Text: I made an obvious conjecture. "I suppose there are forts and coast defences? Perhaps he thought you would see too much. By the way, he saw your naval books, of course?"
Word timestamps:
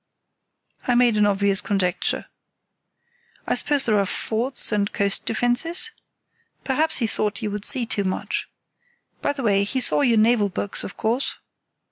I 0.87 0.95
made 0.95 1.15
an 1.17 1.27
obvious 1.27 1.61
conjecture. 1.61 2.25
"I 3.45 3.53
suppose 3.53 3.85
there 3.85 3.99
are 3.99 4.05
forts 4.07 4.71
and 4.71 4.91
coast 4.91 5.27
defences? 5.27 5.91
Perhaps 6.63 6.97
he 6.97 7.05
thought 7.05 7.43
you 7.43 7.51
would 7.51 7.65
see 7.65 7.85
too 7.85 8.03
much. 8.03 8.49
By 9.21 9.31
the 9.33 9.43
way, 9.43 9.63
he 9.63 9.79
saw 9.79 10.01
your 10.01 10.17
naval 10.17 10.49
books, 10.49 10.83
of 10.83 10.97
course?" 10.97 11.37